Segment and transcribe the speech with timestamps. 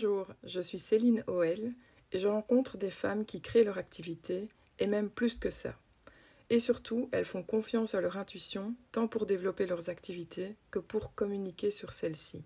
[0.00, 1.74] Bonjour, je suis Céline Oel
[2.12, 4.48] et je rencontre des femmes qui créent leur activité
[4.78, 5.74] et même plus que ça.
[6.50, 11.16] Et surtout, elles font confiance à leur intuition tant pour développer leurs activités que pour
[11.16, 12.44] communiquer sur celles-ci.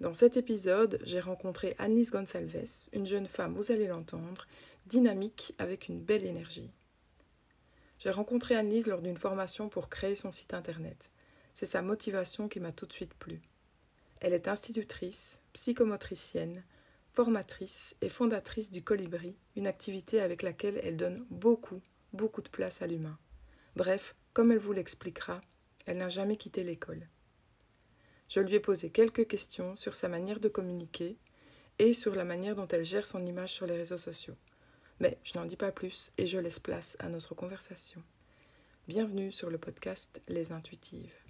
[0.00, 4.46] Dans cet épisode, j'ai rencontré Annelise Gonçalves, une jeune femme, vous allez l'entendre,
[4.86, 6.70] dynamique avec une belle énergie.
[7.98, 11.10] J'ai rencontré Annelise lors d'une formation pour créer son site internet.
[11.52, 13.42] C'est sa motivation qui m'a tout de suite plu.
[14.22, 16.62] Elle est institutrice, psychomotricienne,
[17.12, 22.82] formatrice et fondatrice du Colibri, une activité avec laquelle elle donne beaucoup, beaucoup de place
[22.82, 23.18] à l'humain.
[23.74, 25.40] Bref, comme elle vous l'expliquera,
[25.86, 27.08] elle n'a jamais quitté l'école.
[28.28, 31.18] Je lui ai posé quelques questions sur sa manière de communiquer
[31.80, 34.36] et sur la manière dont elle gère son image sur les réseaux sociaux.
[35.00, 38.00] Mais je n'en dis pas plus et je laisse place à notre conversation.
[38.86, 41.21] Bienvenue sur le podcast Les Intuitives.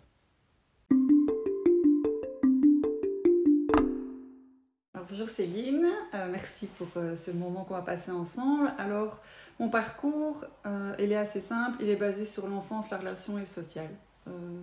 [5.08, 8.72] Bonjour Céline, euh, merci pour euh, ce moment qu'on va passer ensemble.
[8.78, 9.20] Alors,
[9.58, 13.42] mon parcours, euh, il est assez simple, il est basé sur l'enfance, la relation et
[13.42, 13.88] le social.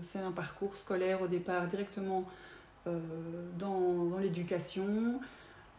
[0.02, 2.24] c'est un parcours scolaire au départ directement
[2.86, 5.20] dans, dans l'éducation,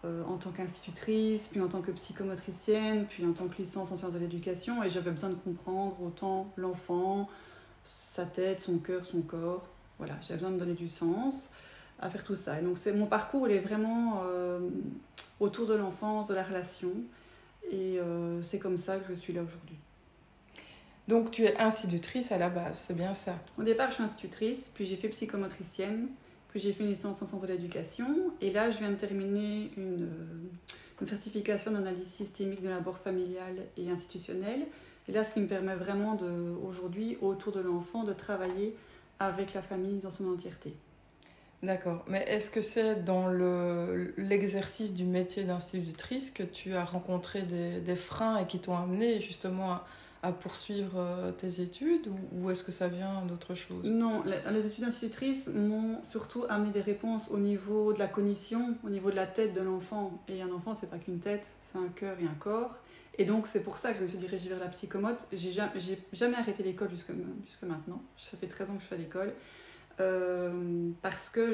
[0.04, 4.12] en tant qu'institutrice, puis en tant que psychomotricienne, puis en tant que licence en sciences
[4.12, 7.28] de l'éducation, et j'avais besoin de comprendre autant l'enfant,
[7.84, 9.66] sa tête, son cœur, son corps.
[9.98, 11.50] Voilà, j'avais besoin de donner du sens
[12.00, 12.58] à faire tout ça.
[12.58, 14.58] Et donc c'est mon parcours, il est vraiment euh,
[15.38, 16.92] autour de l'enfance, de la relation.
[17.70, 19.76] Et euh, c'est comme ça que je suis là aujourd'hui.
[21.08, 24.70] Donc tu es institutrice à la base, c'est bien ça Au départ, je suis institutrice,
[24.74, 26.08] puis j'ai fait psychomotricienne,
[26.48, 28.06] puis j'ai fait une licence en sciences de l'éducation.
[28.40, 30.08] Et là, je viens de terminer une,
[31.00, 34.66] une certification d'analyse systémique de l'abord familial et institutionnel.
[35.08, 38.76] Et là, ce qui me permet vraiment de, aujourd'hui, autour de l'enfant, de travailler
[39.18, 40.74] avec la famille dans son entièreté.
[41.62, 42.04] D'accord.
[42.08, 43.28] Mais est-ce que c'est dans
[44.16, 49.20] l'exercice du métier d'institutrice que tu as rencontré des, des freins et qui t'ont amené
[49.20, 49.86] justement à,
[50.22, 53.84] à poursuivre euh, tes études ou, est-ce que ça vient d'autre chose?
[53.84, 58.90] Non, les études d'institutrice m'ont surtout amené des réponses au niveau de la cognition, au
[58.90, 60.22] niveau de la tête de l'enfant.
[60.28, 62.74] Et un enfant, c'est pas qu'une tête, c'est un cœur et un corps.
[63.18, 65.26] Et donc, c'est pour ça que je me suis dirigée vers la psychomote.
[65.32, 65.72] J'ai jamais,
[66.12, 67.12] jamais arrêté l'école jusque,
[67.46, 68.02] jusque maintenant.
[68.18, 69.32] Ça fait 13 ans que je fais l'école.
[70.00, 71.52] Euh, parce que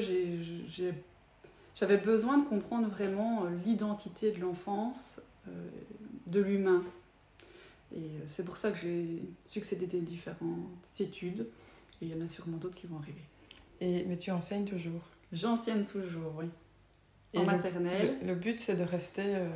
[1.75, 5.51] j'avais besoin de comprendre vraiment euh, l'identité de l'enfance, euh,
[6.27, 6.83] de l'humain.
[7.95, 10.69] Et c'est pour ça que j'ai succédé des différentes
[10.99, 11.47] études.
[12.01, 13.23] Et il y en a sûrement d'autres qui vont arriver.
[13.79, 16.45] Et, mais tu enseignes toujours J'enseigne toujours, oui
[17.35, 18.17] en maternelle.
[18.25, 19.49] Le, but, c'est de rester, euh,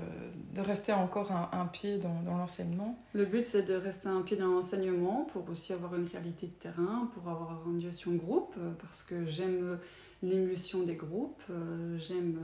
[0.53, 2.97] de rester encore un, un pied dans, dans l'enseignement.
[3.13, 6.51] Le but, c'est de rester un pied dans l'enseignement pour aussi avoir une réalité de
[6.51, 9.79] terrain, pour avoir une gestion groupe, euh, parce que j'aime
[10.21, 12.39] l'émulsion des groupes, euh, j'aime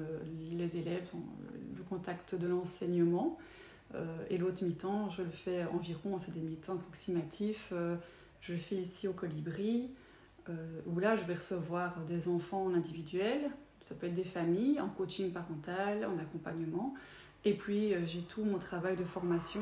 [0.52, 1.08] les élèves,
[1.76, 3.38] le contact de l'enseignement.
[4.30, 7.72] et l'autre mi-temps, je le fais environ, c'est des mi-temps approximatifs,
[8.42, 9.92] je le fais ici au Colibri,
[10.88, 13.52] où là, je vais recevoir des enfants en individuel,
[13.88, 16.94] ça peut être des familles, en coaching parental, en accompagnement.
[17.46, 19.62] Et puis, euh, j'ai tout mon travail de formation.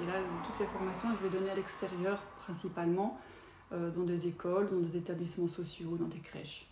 [0.00, 0.12] Et là,
[0.46, 3.18] toutes les formations, je vais donner à l'extérieur principalement,
[3.72, 6.66] euh, dans des écoles, dans des établissements sociaux, dans des crèches.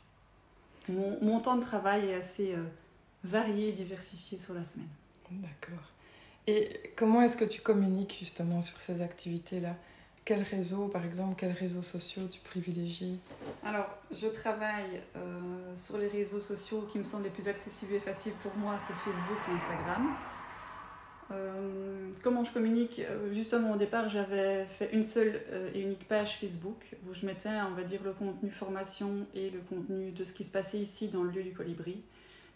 [0.88, 2.64] Mon, temps de travail est assez euh,
[3.24, 4.88] varié et diversifié sur la semaine.
[5.30, 5.84] D'accord.
[6.46, 9.76] Et comment est-ce que tu communiques justement sur ces activités-là?
[10.24, 13.18] Quel réseau, par exemple, quels réseaux sociaux tu privilégies?
[13.64, 18.00] Alors, je travaille euh, sur les réseaux sociaux qui me semblent les plus accessibles et
[18.00, 20.14] faciles pour moi, c'est Facebook et Instagram.
[21.32, 23.00] Euh, comment je communique?
[23.00, 25.40] Euh, Justement, au départ, j'avais fait une seule
[25.74, 29.60] et unique page Facebook où je mettais, on va dire, le contenu formation et le
[29.60, 32.02] contenu de ce qui se passait ici dans le lieu du colibri.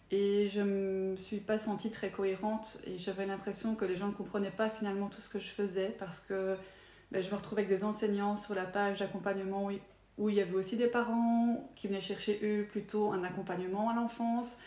[0.09, 4.07] Et je ne me suis pas sentie très cohérente et j'avais l'impression que les gens
[4.07, 6.55] ne comprenaient pas finalement tout ce que je faisais parce que
[7.11, 9.69] ben, je me retrouvais avec des enseignants sur la page d'accompagnement
[10.17, 13.95] où, il y avait aussi des parents qui venaient chercher eux plutôt un accompagnement à
[13.95, 14.59] l'enfance.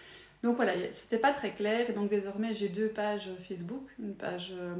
[0.42, 4.74] Donc voilà, c'était pas très clair donc désormais j'ai deux pages Facebook, une page euh,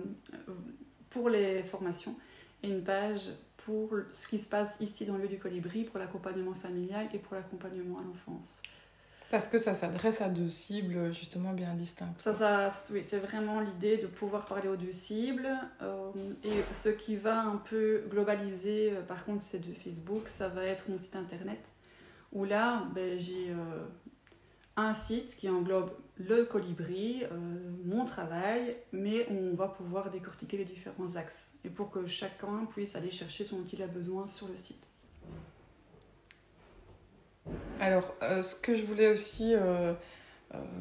[1.11, 2.17] pour les formations
[2.63, 5.99] et une page pour ce qui se passe ici dans le lieu du colibri pour
[5.99, 8.63] l'accompagnement familial et pour l'accompagnement à l'enfance.
[9.31, 12.21] Parce que ça s'adresse à deux cibles justement bien distinctes.
[12.21, 15.49] Ça, ça, oui, c'est vraiment l'idée de pouvoir parler aux deux cibles.
[15.83, 16.11] Euh,
[16.43, 20.65] et ce qui va un peu globaliser, euh, par contre, c'est de Facebook, ça va
[20.65, 21.61] être mon site internet,
[22.33, 23.87] où là, ben, j'ai euh,
[24.77, 27.23] un site qui englobe le colibri,
[27.85, 31.45] mon travail, mais on va pouvoir décortiquer les différents axes.
[31.65, 34.90] Et pour que chacun puisse aller chercher ce dont il a besoin sur le site.
[37.81, 39.95] Alors, euh, ce que je voulais aussi euh,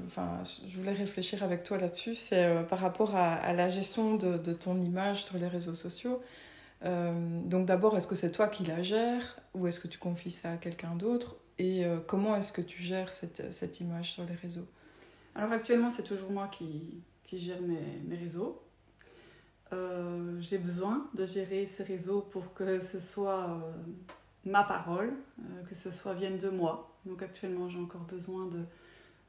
[0.06, 4.80] enfin, je voulais réfléchir avec toi là-dessus, c'est par rapport à, la gestion de, ton
[4.82, 6.22] image sur les réseaux sociaux.
[6.84, 10.54] donc d'abord, est-ce que c'est toi qui la gères ou est-ce que tu confies ça
[10.54, 11.36] à quelqu'un d'autre?
[11.60, 14.68] Et comment est-ce que tu gères cette, image sur les réseaux?
[15.36, 18.60] Alors actuellement, c'est toujours moi qui, qui gère mes, mes réseaux.
[19.72, 23.72] Euh, j'ai besoin de gérer ces réseaux pour que ce soit euh,
[24.50, 26.96] ma parole, euh, que ce soit vienne de moi.
[27.06, 28.60] Donc actuellement, j'ai encore besoin de,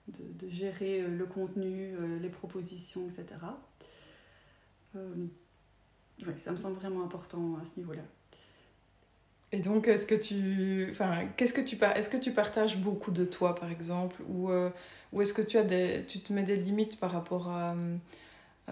[0.08, 3.36] de, de gérer le contenu, les propositions, etc.
[4.92, 8.02] Ça me semble vraiment important à ce niveau-là.
[9.52, 13.24] Et donc, est-ce que tu, enfin, qu'est-ce que tu, est-ce que tu partages beaucoup de
[13.24, 14.50] toi, par exemple, ou,
[15.12, 17.76] ou est-ce que tu as des, tu te mets des limites par rapport à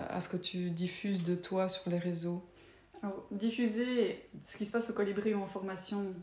[0.08, 2.42] à ce que tu diffuses de toi sur les réseaux?
[3.02, 6.14] Alors, Diffuser ce qui se passe au colibri ou en formation,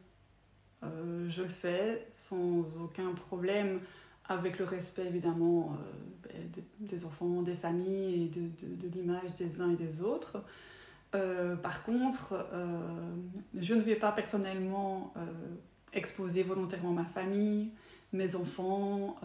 [0.83, 3.79] euh, je le fais sans aucun problème,
[4.27, 9.61] avec le respect évidemment euh, ben, des enfants, des familles et de, de, l'image des
[9.61, 10.43] uns et des autres.
[11.13, 12.45] Euh, par contre,
[13.53, 15.13] je ne vais pas personnellement
[15.93, 17.71] exposer volontairement ma famille,
[18.11, 19.15] mes enfants.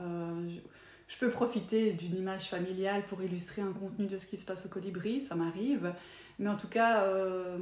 [1.11, 4.65] Je peux profiter d'une image familiale pour illustrer un contenu de ce qui se passe
[4.67, 5.93] au colibri, ça m'arrive.
[6.39, 7.59] Mais en tout cas, euh,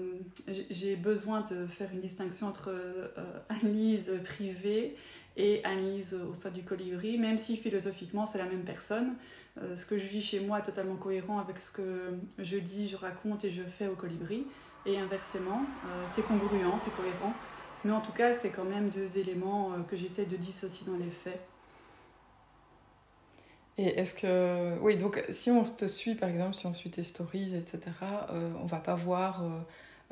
[0.68, 3.08] j'ai besoin de faire une distinction entre euh,
[3.48, 4.96] Annelise privée
[5.38, 9.14] et Annelise au sein du colibri, même si philosophiquement c'est la même personne.
[9.62, 12.86] Euh, ce que je vis chez moi est totalement cohérent avec ce que je dis,
[12.86, 14.44] je raconte et je fais au colibri.
[14.84, 15.62] Et inversement,
[16.06, 17.34] c'est congruent, c'est cohérent.
[17.84, 21.10] Mais en tout cas, c'est quand même deux éléments que j'essaie de dissocier dans les
[21.10, 21.40] faits.
[23.78, 24.76] Et est-ce que.
[24.80, 27.78] Oui, donc si on te suit, par exemple, si on suit tes stories, etc.,
[28.30, 29.48] euh, on va pas voir euh,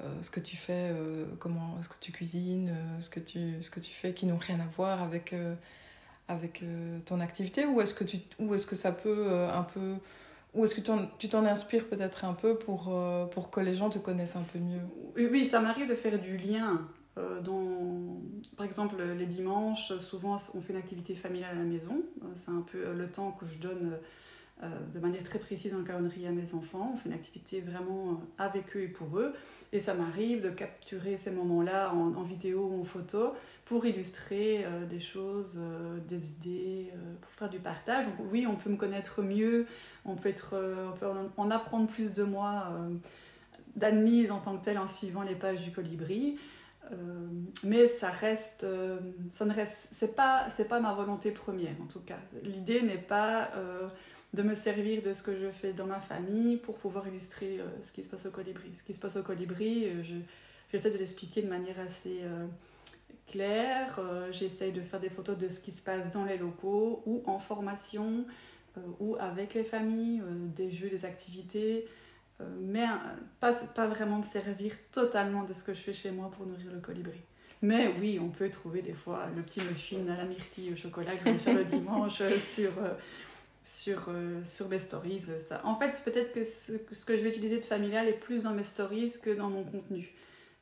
[0.00, 3.70] euh, ce que tu fais, euh, comment, ce que tu cuisines, ce, que tu, ce
[3.70, 5.34] que tu fais qui n'ont rien à voir avec,
[6.28, 6.62] avec
[7.06, 9.94] ton activité Ou est-ce que, tu, est que ça peut un peu.
[10.54, 10.80] Ou est-ce que
[11.18, 12.96] tu t'en inspires peut-être un peu pour,
[13.32, 14.80] pour que les gens te connaissent un peu mieux?
[15.16, 16.86] Oui, ça m'arrive de faire du lien
[17.18, 17.40] euh,
[18.56, 22.02] par exemple, les dimanches, souvent on fait une activité familiale à la maison.
[22.22, 23.98] Euh, c'est un peu le temps que je donne
[24.62, 26.92] euh, de manière très précise dans le calendrier à mes enfants.
[26.94, 29.32] On fait une activité vraiment avec eux et pour eux.
[29.72, 33.32] Et ça m'arrive de capturer ces moments-là en, en, vidéo ou en photo
[33.64, 35.60] pour illustrer des choses,
[36.08, 38.06] des idées, pour faire du partage.
[38.30, 39.66] Oui, on peut me connaître mieux,
[40.04, 42.78] on peut, on peut en apprendre plus de moi,
[43.74, 46.38] d'admise en tant que telle en suivant les pages du colibri.
[46.92, 47.26] Euh,
[47.64, 48.98] mais ça reste, euh,
[49.30, 52.18] ça ne reste, c'est pas, c'est pas ma volonté première en tout cas.
[52.42, 53.88] L'idée n'est pas euh,
[54.34, 57.92] de me servir de ce que je fais dans ma famille pour pouvoir illustrer ce
[57.92, 58.70] qui se passe au colibri.
[58.76, 60.14] Ce qui se passe au colibri, je,
[60.70, 62.20] j'essaie de l'expliquer de manière assez
[63.26, 64.00] claire.
[64.32, 67.38] j'essaie de faire des photos de ce qui se passe dans les locaux ou en
[67.38, 68.26] formation
[69.00, 70.22] ou avec les familles,
[70.54, 71.86] des jeux, des activités.
[72.40, 72.96] Euh, mais euh,
[73.40, 76.70] pas, pas vraiment me servir totalement de ce que je fais chez moi pour nourrir
[76.72, 77.20] le colibri.
[77.62, 81.16] Mais oui, on peut trouver des fois le petit muffin à la myrtille au chocolat
[81.16, 82.72] que je faire le dimanche euh, sur,
[83.64, 84.10] sur,
[84.44, 85.22] sur mes stories.
[85.40, 85.62] Ça.
[85.64, 88.52] En fait, peut-être que ce, ce, que je vais utiliser de familial est plus dans
[88.52, 90.12] mes stories que dans mon contenu.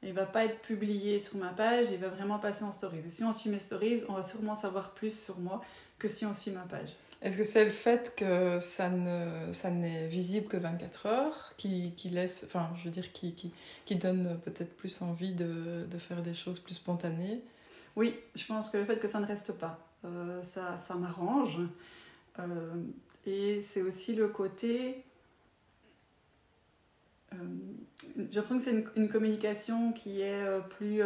[0.05, 2.99] Il va pas être publié sur ma page, il va vraiment passer en stories.
[3.06, 5.64] Et si on suit mes stories, on va sûrement savoir plus sur moi
[5.99, 6.90] que si on suit ma page.
[7.25, 11.95] Est-ce que c'est le fait que ça ne ça n'est visible que 24 heures qui,
[11.97, 13.50] qui laisse, enfin, je veux dire, qui, qui,
[13.87, 17.40] qui donne peut-être plus envie de, de, faire des choses plus spontanées?
[17.97, 21.59] Oui, je pense que le fait que ça ne reste pas, euh, ça, ça m'arrange.
[22.38, 22.75] Euh,
[23.25, 25.02] et c'est aussi le côté.
[27.33, 27.37] Euh,
[28.16, 31.00] J'ai l'impression que c'est une, communication qui est euh, plus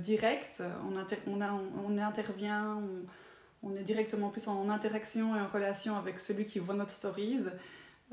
[0.00, 0.62] directe.
[0.86, 2.82] On, inter on, a, on, intervient.
[3.62, 7.40] On est directement plus en interaction et en relation avec celui qui voit notre stories.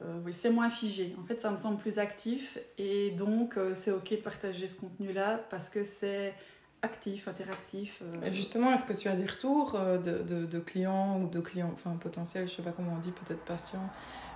[0.01, 1.15] Euh, oui, c'est moins figé.
[1.21, 4.81] En fait, ça me semble plus actif et donc euh, c'est ok de partager ce
[4.81, 6.33] contenu-là parce que c'est
[6.81, 8.01] actif, interactif.
[8.01, 8.27] Euh...
[8.27, 11.71] Et justement, est-ce que tu as des retours de, de, de, clients ou de clients,
[11.73, 13.89] enfin potentiels, je sais pas comment on dit, peut-être patients,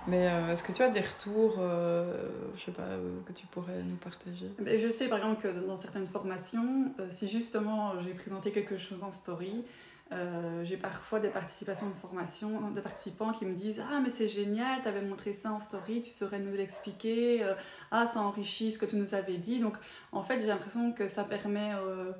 [0.06, 2.82] mais est-ce que tu as des retours, je sais pas,
[3.24, 4.50] que tu pourrais nous partager?
[4.58, 9.02] Mais Je sais par exemple que dans certaines formations, si justement j'ai présenté quelque chose
[9.02, 9.64] en story,
[10.14, 14.28] euh, j'ai parfois des participations de formation, de participants qui me disent Ah, mais c'est
[14.28, 17.42] génial, tu avais montré ça en story, tu saurais nous l'expliquer.
[17.42, 17.54] Euh,
[17.90, 19.60] ah, ça enrichit ce que tu nous avais dit.
[19.60, 19.76] Donc,
[20.12, 22.12] en fait, j'ai l'impression que ça permet euh,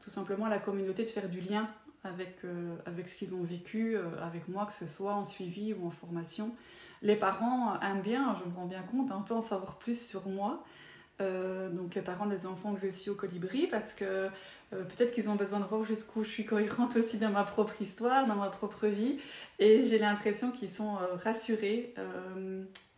[0.00, 1.68] tout simplement à la communauté de faire du lien
[2.04, 2.38] avec,
[2.84, 6.52] avec ce qu'ils ont vécu avec moi, que ce soit en suivi ou en formation.
[7.00, 10.28] Les parents aiment bien, je me rends bien compte, un peu en savoir plus sur
[10.28, 10.64] moi.
[11.20, 14.28] Donc les parents des enfants que je suis au colibri parce que
[14.72, 18.26] Peut-être qu'ils ont besoin de voir jusqu'où je suis cohérente aussi dans ma propre histoire,
[18.26, 19.18] dans ma propre vie.
[19.58, 21.94] Et j'ai l'impression qu'ils sont rassurés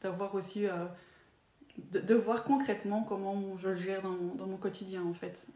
[0.01, 0.69] d'avoir aussi
[1.93, 5.49] de, voir concrètement comment je le gère dans, mon quotidien en fait.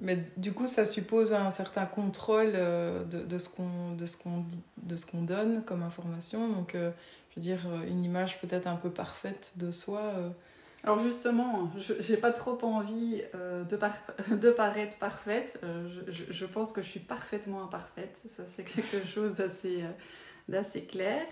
[0.00, 4.44] Mais du coup, ça suppose un certain contrôle euh, de, ce qu'on de ce qu'on
[4.82, 6.48] de ce qu'on donne comme information.
[6.48, 6.90] Donc, euh,
[7.30, 10.14] je veux dire, euh, une image peut-être un peu parfaite de soi.
[10.84, 15.58] Alors justement, je n'ai pas trop envie de, de paraître parfaite.
[16.08, 18.20] Je, je, pense que je suis parfaitement imparfaite.
[18.36, 19.32] Ça, c'est quelque chose
[20.48, 21.26] d'assez clair.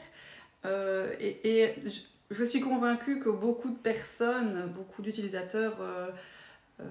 [0.64, 1.74] et,
[2.32, 6.08] je suis convaincue que beaucoup de personnes, beaucoup d'utilisateurs euh,
[6.80, 6.84] euh,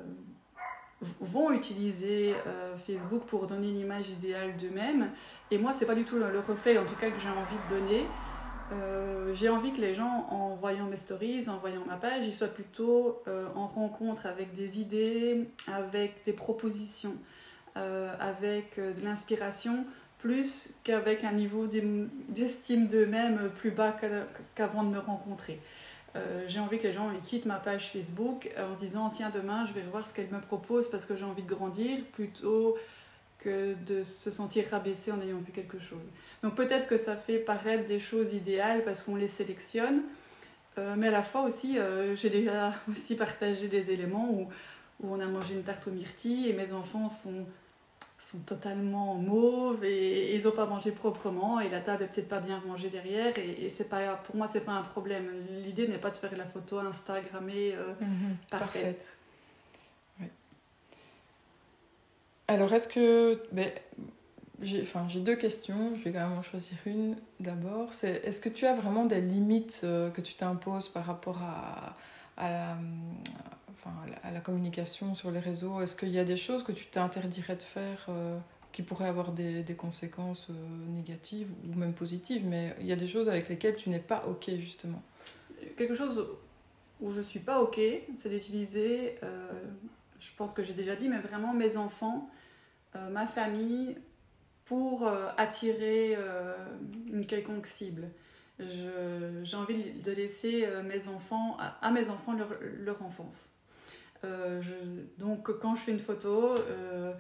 [1.20, 5.10] vont utiliser euh, Facebook pour donner une image idéale d'eux-mêmes.
[5.50, 7.75] Et moi, c'est pas du tout le, reflet, en tout cas, que j'ai envie de
[7.75, 8.06] donner.
[9.33, 12.47] J'ai envie que les gens, en voyant mes stories, en voyant ma page, ils soient
[12.47, 13.21] plutôt
[13.55, 17.15] en rencontre avec des idées, avec des propositions,
[17.75, 19.85] avec de l'inspiration
[20.21, 21.67] plus qu'avec un niveau
[22.29, 23.97] d'estime d'eux-mêmes plus bas
[24.55, 25.59] qu'avant de me rencontrer.
[26.15, 29.65] Euh, j'ai envie que les gens quittent ma page Facebook en se disant tiens demain
[29.65, 32.75] je vais voir ce qu'elle me propose parce que j'ai envie de grandir plutôt
[33.41, 36.05] que de se sentir rabaissé en ayant vu quelque chose.
[36.43, 40.03] Donc peut-être que ça fait paraître des choses idéales parce qu'on les sélectionne,
[40.77, 44.48] euh, mais à la fois aussi euh, j'ai déjà aussi partagé des éléments où,
[45.01, 47.45] où on a mangé une tarte aux myrtilles et mes enfants sont
[48.21, 52.39] sont totalement mauves et, ils n'ont pas mangé proprement et la table est peut-être pas
[52.39, 55.27] bien rangée derrière et, c'est pas pour moi c'est pas un problème.
[55.63, 59.17] L'idée n'est pas de faire la photo instagrammée euh, mhm, parfaite,
[62.51, 63.72] alors est-ce que ben,
[64.62, 65.96] j'ai deux questions.
[65.96, 67.89] Je vais quand même choisir une d'abord.
[68.03, 71.96] Est-ce que tu as vraiment des limites euh, que tu t'imposes par rapport à,
[72.38, 72.77] la,
[74.43, 75.81] communication sur les réseaux?
[75.81, 78.38] Est-ce qu'il y a des choses que tu t'interdirais de faire euh,
[78.72, 80.53] qui pourraient avoir des, des conséquences euh,
[80.89, 82.46] négatives ou même positives?
[82.46, 85.01] Mais il y a des choses avec lesquelles tu n'es pas OK, justement.
[85.77, 86.27] Quelque chose
[87.00, 87.79] où je ne suis pas OK,
[88.22, 89.17] c'est d'utiliser,
[90.20, 92.29] je pense que j'ai déjà dit, mais vraiment mes enfants,
[93.10, 93.95] ma famille,
[94.65, 95.07] pour
[95.38, 96.15] attirer
[97.12, 98.10] une quelconque cible
[98.60, 103.51] j'ai envie de laisser mes enfants, à, mes enfants leur, leur enfance.
[104.24, 104.62] Euh,
[105.17, 107.13] donc quand je fais une photo, euh,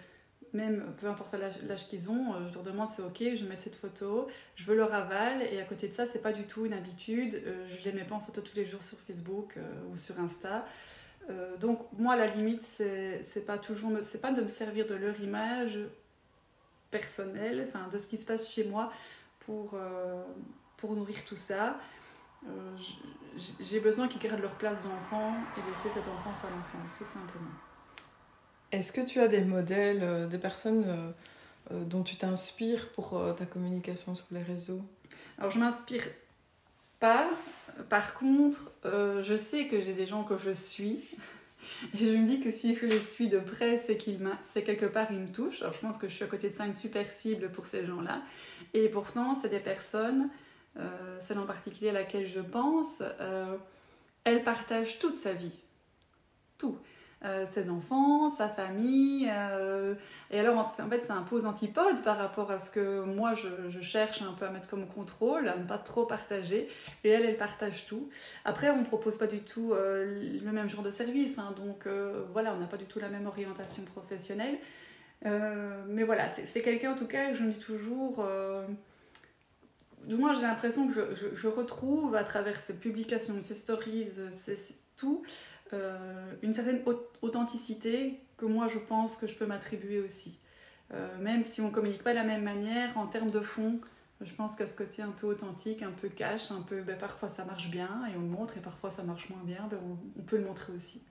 [0.53, 1.33] même peu importe
[1.67, 4.75] l'âge qu'ils ont, euh, je leur demande c'est ok, je mettre cette photo, je veux
[4.75, 7.93] leur aval et à côté de ça c'est pas du tout une habitude, je les
[7.93, 9.55] mets pas en photo tous les jours sur Facebook
[9.91, 10.65] ou sur Insta.
[11.59, 15.79] Donc moi la limite c'est pas toujours c'est pas de me servir de leur image
[16.89, 18.91] personnelle, enfin de ce qui se passe chez moi
[19.39, 19.77] pour,
[20.77, 21.79] pour nourrir tout ça.
[22.47, 22.75] Euh,
[23.59, 27.51] j'ai besoin qu'ils gardent leur place d'enfant et laisser cette enfance à l'enfance, tout simplement.
[28.71, 31.13] Est-ce que tu as des modèles, euh, des personnes
[31.71, 34.81] euh, dont tu t'inspires pour ta communication sur les réseaux?
[35.37, 36.03] Alors, je m'inspire
[37.89, 40.99] Par contre, je sais que j'ai des gens que je suis.
[41.95, 43.97] Et je me dis que si je les suis de près, c'est
[44.49, 45.61] c'est quelque part, ils me touchent.
[45.61, 47.85] Alors, je pense que je suis à côté de ça une super cible pour ces
[47.85, 48.21] gens-là.
[48.73, 50.29] Et pourtant, c'est des personnes
[50.77, 53.57] euh, celle en particulier à laquelle je pense, euh,
[54.23, 55.51] elle partage toute sa vie.
[56.57, 56.77] Tout.
[57.23, 59.31] Euh, ses enfants, sa famille.
[60.31, 63.35] et alors, en fait, c'est un peu aux antipodes par rapport à ce que moi,
[63.35, 66.67] je, cherche un peu à mettre comme contrôle, à ne pas trop partager.
[67.03, 68.09] Et elle, elle partage tout.
[68.43, 71.37] Après, on ne propose pas du tout le même genre de service.
[71.37, 71.87] Hein, donc,
[72.33, 74.57] voilà, on n'a pas du tout la même orientation professionnelle.
[75.23, 78.25] mais voilà, c'est quelqu'un, en tout cas, que je me dis toujours
[80.05, 84.09] du moins j'ai l'impression que je, retrouve à travers ces publications, ces stories,
[84.45, 84.57] c'est
[84.95, 85.23] tout,
[85.73, 86.81] euh, une certaine
[87.21, 90.37] authenticité que moi je pense que je peux m'attribuer aussi.
[90.93, 93.79] Euh, même si on ne communique pas de la même manière, en termes de fond,
[94.19, 97.29] je pense qu'à ce côté un peu authentique, un peu cash, un peu, ben, parfois
[97.29, 99.79] ça marche bien et on le montre, et parfois ça marche moins bien, ben,
[100.17, 101.01] on peut le montrer aussi.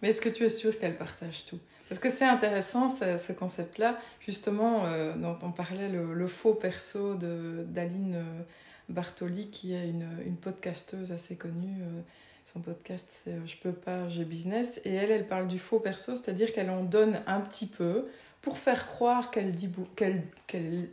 [0.00, 1.58] Mais est-ce que tu es sûre qu'elle partage tout?
[1.90, 8.24] Parce que c'est intéressant ce, concept-là, justement, euh, dont on parlait, le, faux perso d'Aline
[8.88, 11.82] Bartoli, qui est une, podcasteuse assez connue.
[12.52, 14.80] Son podcast, c'est Je peux pas, j'ai business.
[14.84, 18.06] Et elle, elle parle du faux perso, c'est-à-dire qu'elle en donne un petit peu
[18.42, 20.88] pour faire croire qu'elle dit qu'elle qu'elle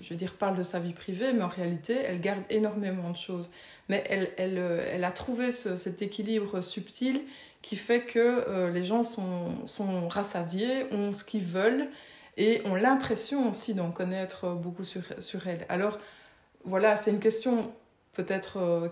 [0.00, 3.16] je veux dire parle de sa vie privée mais en réalité elle garde énormément de
[3.16, 3.50] choses
[3.88, 7.22] mais elle elle, elle a trouvé ce, cet équilibre subtil
[7.62, 11.88] qui fait que euh, les gens sont, sont rassasiés, ont ce qu'ils veulent
[12.36, 15.64] et ont l'impression aussi d'en connaître beaucoup sur, sur elle.
[15.68, 15.98] Alors
[16.64, 17.72] voilà, c'est une question
[18.12, 18.88] peut-être euh,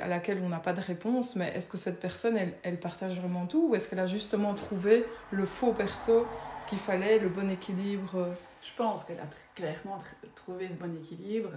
[0.00, 3.46] à laquelle on n'a pas de réponse, mais est-ce que cette personne, elle, partage vraiment
[3.46, 6.26] tout ou est-ce qu'elle a justement trouvé le faux perso
[6.68, 8.28] qu'il fallait le bon équilibre
[8.62, 9.98] Je pense qu'elle a clairement
[10.34, 11.50] trouvé ce bon équilibre.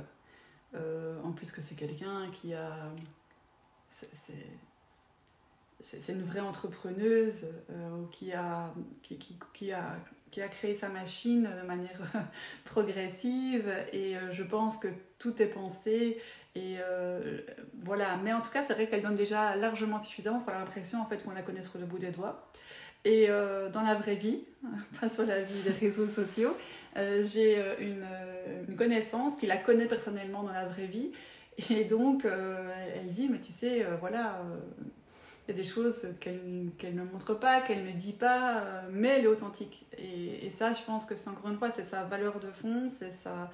[0.74, 2.72] en plus que c'est quelqu'un qui a...
[5.84, 7.48] C'est une vraie entrepreneuse
[8.12, 9.98] qui, a, qui, qui, a,
[10.30, 12.00] qui a créé sa machine de manière
[12.65, 14.88] progressive et je pense que
[15.20, 16.22] tout est pensé
[16.55, 17.39] et euh,
[17.84, 21.05] voilà, mais en tout cas, c'est vrai qu'elle donne déjà largement suffisamment pour l'impression en
[21.05, 22.48] fait qu'on la connaît sur le bout des doigts.
[23.05, 24.43] Et euh, dans la vraie vie,
[25.01, 26.55] pas sur la vie des réseaux sociaux,
[26.98, 28.05] euh, j'ai une,
[28.75, 31.12] connaissance qui la connaît personnellement dans la vraie vie.
[31.70, 34.41] Et donc, elle dit, mais tu sais, voilà,
[35.46, 39.25] il y a des choses qu'elle ne montre pas, qu'elle ne dit pas, mais elle
[39.25, 39.86] est authentique.
[40.00, 42.88] Et, et ça, je pense que c'est encore une fois, c'est sa valeur de fond,
[42.89, 43.51] c'est sa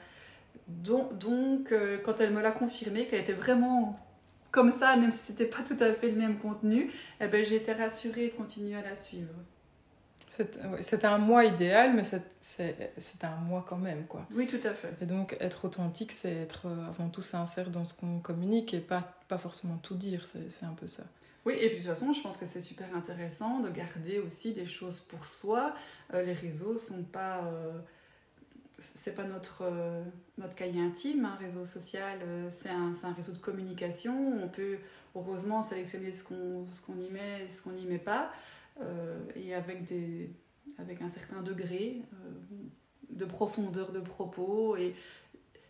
[0.67, 3.93] donc, donc euh, quand elle me l'a confirmé, qu'elle était vraiment
[4.51, 7.55] comme ça, même si c'était pas tout à fait le même contenu, eh ben, j'ai
[7.55, 9.33] été rassurée de continuer à la suivre.
[10.27, 12.03] C'était un moi idéal, mais
[12.39, 14.25] c'est un moi quand même, quoi.
[14.33, 14.93] Oui, tout à fait.
[15.01, 18.81] Et donc, être authentique, c'est être euh, avant tout sincère dans ce qu'on communique et
[18.81, 21.03] pas, pas forcément tout dire, c'est un peu ça.
[21.45, 24.51] Oui, et puis de toute façon, je pense que c'est super intéressant de garder aussi
[24.51, 25.73] des choses pour soi.
[26.13, 27.49] Euh, les réseaux sont pas
[28.79, 30.03] c'est pas notre, euh,
[30.37, 34.39] notre cahier intime, un réseau social, euh, c'est un, un, réseau de communication.
[34.43, 34.77] On peut
[35.15, 38.31] heureusement sélectionner ce qu'on qu'on y met et ce qu'on n'y met pas,
[38.81, 40.29] euh, et avec, des,
[40.77, 42.01] avec un certain degré
[43.09, 44.75] de profondeur de propos.
[44.77, 44.95] Et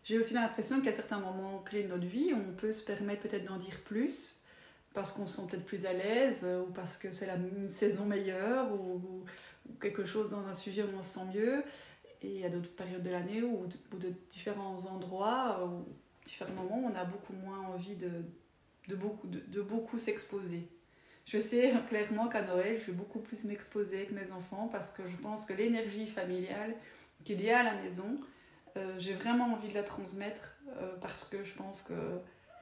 [0.03, 3.45] j'ai aussi l'impression qu'à certains moments clés de notre vie, on peut se permettre peut-être
[3.45, 4.43] d'en dire plus,
[4.93, 7.37] parce qu'on se sent peut-être plus à l'aise, ou parce que c'est la
[7.69, 9.23] saison meilleure, ou
[9.79, 11.63] quelque chose dans un sujet où on se sent mieux.
[12.21, 15.85] Et il y a d'autres périodes de l'année ou, de différents endroits, ou
[16.25, 18.09] différents moments, on a beaucoup moins envie de,
[18.87, 20.67] de beaucoup, de, beaucoup s'exposer.
[21.25, 25.07] Je sais clairement qu'à Noël, je vais beaucoup plus m'exposer avec mes enfants parce que
[25.07, 26.73] je pense que l'énergie familiale
[27.23, 28.19] qu'il y a à la maison,
[28.77, 31.93] euh, j'ai vraiment envie de la transmettre euh, parce que je pense que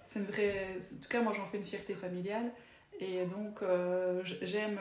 [0.06, 0.78] c'est une vraie.
[0.78, 2.52] En tout cas, moi, j'en fais une fierté familiale.
[3.00, 4.80] Et donc, euh, j'aime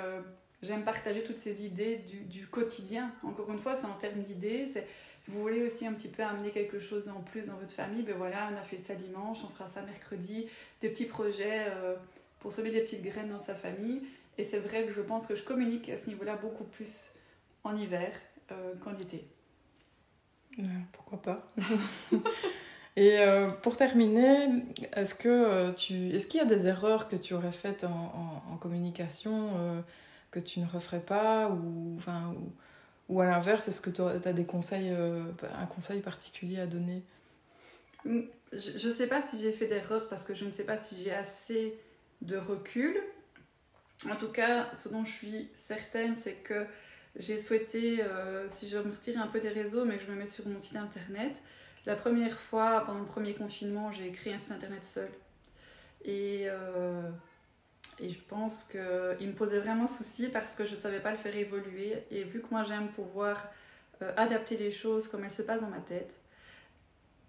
[0.65, 1.97] J'aime partager toutes ces idées
[2.31, 3.13] du, quotidien.
[3.23, 4.67] Encore une fois, c'est en termes d'idées.
[5.29, 8.15] Vous voulez aussi un petit peu amener quelque chose en plus dans votre famille, ben
[8.17, 10.47] voilà, on a fait ça dimanche, on fera ça mercredi,
[10.83, 11.97] des petits projets euh,
[12.41, 14.03] pour semer des petites graines dans sa famille.
[14.37, 17.11] Et c'est vrai que je pense que je communique à ce niveau-là beaucoup plus
[17.63, 18.11] en hiver
[18.53, 19.27] euh, qu'en été.
[20.93, 21.53] pourquoi pas
[22.97, 24.49] Et euh, pour terminer,
[24.95, 25.73] est-ce que
[26.15, 29.83] est-ce qu'il y a des erreurs que tu aurais faites en communication
[30.35, 32.35] que tu ne referais pas ou, enfin,
[33.09, 35.23] ou, à l'inverse, est-ce que tu as des conseils, euh,
[35.57, 37.03] un conseil particulier à donner?
[38.05, 40.77] Mm, Je ne sais pas si j'ai fait d'erreur parce que je ne sais pas
[40.77, 41.79] si j'ai assez
[42.23, 42.97] de recul.
[44.11, 46.67] En tout cas, ce dont je suis certaine, c'est que
[47.17, 50.17] j'ai souhaité, euh, si je me retire un peu des réseaux, mais que je me
[50.17, 51.33] mets sur mon site internet,
[51.87, 55.11] la première fois, pendant le premier confinement, j'ai créé un site internet seul.
[56.05, 57.09] Et euh,
[58.01, 61.17] et je pense qu'il me posait vraiment souci parce que je ne savais pas le
[61.17, 62.05] faire évoluer.
[62.11, 63.49] Et vu que moi j'aime pouvoir
[64.03, 66.19] euh, adapter les choses comme elles se passent dans ma tête,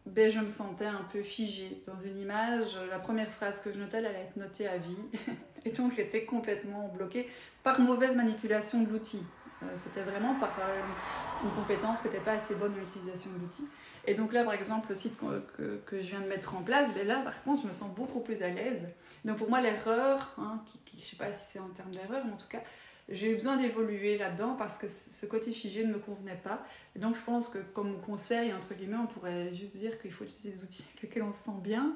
[0.05, 2.77] ben, je me sentais un peu figée dans une image.
[2.89, 4.97] La première phrase que je notais, elle allait être notée à vie.
[5.65, 7.29] Et donc j'étais complètement bloquée
[7.63, 9.23] par mauvaise manipulation de l'outil.
[9.63, 13.39] Euh, c'était vraiment par euh, une compétence qui n'était pas assez bonne dans l'utilisation de
[13.39, 13.63] l'outil.
[14.05, 16.93] Et donc là, par exemple, le site que, que, je viens de mettre en place,
[16.93, 18.87] ben là, par contre, je me sens beaucoup plus à l'aise.
[19.23, 22.23] Donc pour moi, l'erreur, hein, qui, je ne sais pas si c'est en termes d'erreur,
[22.25, 22.61] mais en tout cas,
[23.07, 26.65] j'ai eu besoin d'évoluer là-dedans parce que ce côté figé ne me convenait pas.
[26.95, 30.51] Donc je pense que comme conseil, entre guillemets, on pourrait juste dire qu'il faut utiliser
[30.51, 31.95] des outils avec lesquels on se sent bien,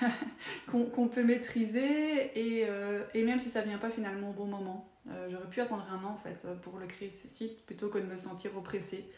[0.70, 4.46] qu'on peut maîtriser, et, euh, et, même si ça ne vient pas finalement au bon
[4.46, 4.90] moment.
[5.10, 7.98] Euh, j'aurais pu attendre un an en fait pour le créer ce site plutôt que
[7.98, 9.10] de me sentir oppressée.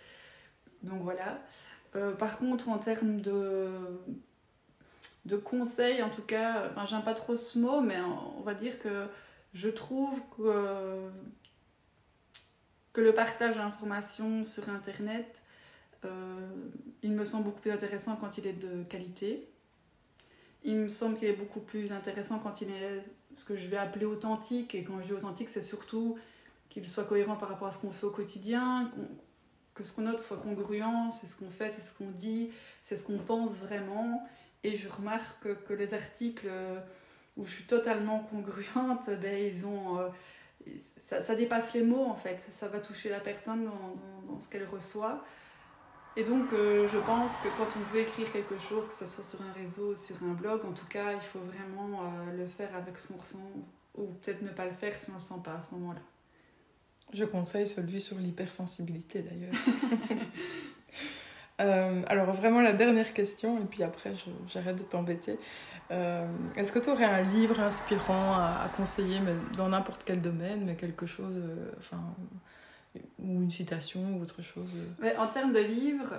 [0.83, 1.41] Donc voilà.
[1.95, 3.71] Euh, par contre, en termes de,
[5.25, 9.07] de conseils, en tout cas, j'aime pas trop ce mot, mais on va dire que
[9.55, 11.11] je trouve que,
[12.93, 15.43] que le partage d'informations sur Internet,
[16.05, 16.49] euh,
[17.03, 19.49] il me semble beaucoup plus intéressant quand il est de qualité.
[20.65, 23.05] Il me semble qu'il est beaucoup plus intéressant quand il est
[23.37, 24.75] ce que je vais appeler authentique.
[24.75, 26.19] Et quand je dis authentique, c'est surtout
[26.69, 28.93] qu'il soit cohérent par rapport à ce qu'on fait au quotidien,
[29.75, 32.97] que ce qu'on note soit congruent, c'est ce qu'on fait, c'est ce qu'on dit, c'est
[32.97, 34.27] ce qu'on pense vraiment.
[34.65, 36.49] Et je remarque que, les articles
[37.39, 40.09] où je suis totalement congruente, ben, ils ont, euh,
[41.01, 44.67] ça, dépasse les mots en fait, ça va toucher la personne dans, dans, ce qu'elle
[44.67, 45.25] reçoit.
[46.17, 49.25] Et donc euh, je pense que quand on veut écrire quelque chose, que ce soit
[49.25, 52.75] sur un réseau, sur un blog, en tout cas, il faut vraiment euh, le faire
[52.75, 53.51] avec son ressent,
[53.95, 56.01] ou peut-être ne pas le faire si on ne le sent pas à ce moment-là.
[57.13, 59.55] Je conseille celui sur l'hypersensibilité d'ailleurs.
[61.61, 64.13] Euh, alors vraiment la dernière question, et puis après
[64.49, 65.39] j'arrête de t'embêter.
[65.91, 70.65] Euh, est-ce que tu aurais un livre inspirant à, conseiller mais dans n'importe quel domaine,
[70.67, 72.01] mais quelque chose, euh, enfin,
[73.19, 74.77] ou une citation ou autre chose
[75.19, 76.15] En termes de livres,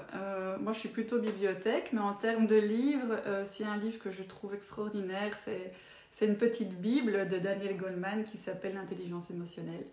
[0.62, 4.00] moi je suis plutôt bibliothèque, mais en termes de livres, s'il y a un livre
[4.00, 5.34] que je trouve extraordinaire,
[6.12, 9.86] c'est une petite Bible de Daniel Goleman qui s'appelle L'intelligence émotionnelle.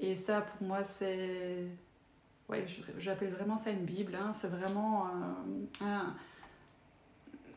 [0.00, 1.66] Et ça, pour moi, c'est
[2.48, 2.66] ouais,
[2.98, 4.14] j'appelle vraiment ça une Bible.
[4.14, 4.32] Hein.
[4.40, 5.06] C'est vraiment
[5.80, 6.14] un,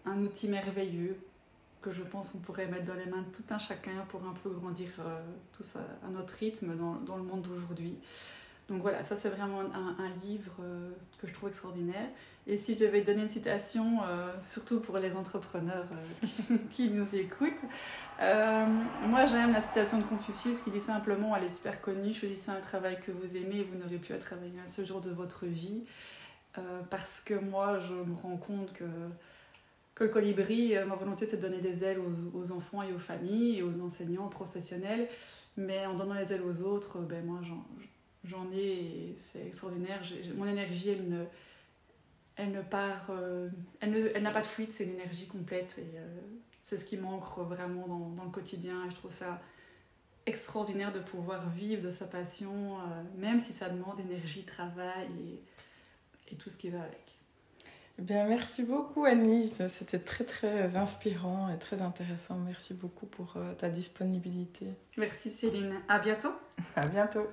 [0.05, 1.17] un, outil merveilleux
[1.81, 4.33] que je pense qu'on pourrait mettre dans les mains de tout un chacun pour un
[4.43, 5.19] peu grandir euh,
[5.55, 7.95] tous à, notre rythme dans, le monde d'aujourd'hui.
[8.69, 12.07] Donc voilà, ça c'est vraiment un, livre euh, que je trouve extraordinaire.
[12.47, 15.87] Et si je devais donner une citation, euh, surtout pour les entrepreneurs
[16.71, 17.51] qui nous écoutent,
[18.21, 22.61] moi j'aime la citation de Confucius qui dit simplement, elle est super connue, choisissez un
[22.61, 25.83] travail que vous aimez, vous n'aurez plus à travailler à ce jour de votre vie.
[26.89, 28.85] parce que moi je me rends compte que
[29.95, 31.99] que le colibri, euh, ma volonté c'est de donner des ailes
[32.33, 35.07] aux, enfants et aux familles et aux enseignants, aux professionnels,
[35.57, 37.41] mais en donnant les ailes aux autres, ben moi
[38.23, 40.01] j'en ai et c'est extraordinaire.
[40.35, 41.25] mon énergie, elle ne,
[42.35, 43.49] elle ne part, euh,
[43.81, 46.19] elle, n'a pas de fuite, c'est une énergie complète et euh,
[46.71, 49.41] c'est ce qui manque vraiment dans, le quotidien et je trouve ça
[50.25, 52.77] extraordinaire de pouvoir vivre de sa passion,
[53.17, 55.09] même si ça demande énergie, travail
[56.31, 57.03] et tout ce qui va avec.
[57.99, 62.37] Eh bien, merci beaucoup Anise, c'était très très inspirant et très intéressant.
[62.37, 64.67] Merci beaucoup pour euh, ta disponibilité.
[64.95, 66.31] Merci Céline, à bientôt.
[66.77, 67.27] À bientôt.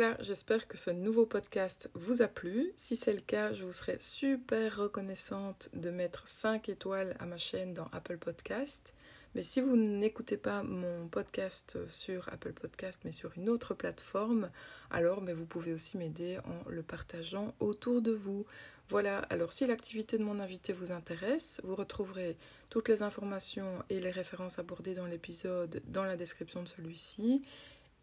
[0.00, 2.72] Voilà, j'espère que ce nouveau podcast vous a plu.
[2.74, 7.36] Si c'est le cas, je vous serais super reconnaissante de mettre 5 étoiles à ma
[7.36, 8.94] chaîne dans Apple Podcast
[9.34, 14.50] mais si vous n'écoutez pas mon podcast sur Apple Podcast, mais sur une autre plateforme,
[14.90, 18.44] alors mais vous pouvez aussi m'aider en le partageant autour de vous.
[18.88, 22.36] Voilà, alors si l'activité de mon invité vous intéresse, vous retrouverez
[22.70, 27.40] toutes les informations et les références abordées dans l'épisode dans la description de celui-ci